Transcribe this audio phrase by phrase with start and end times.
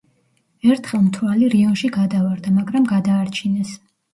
[0.75, 3.79] ერთხელ მთვრალი რიონში გადავარდა, მაგრამ გადაარჩინეს.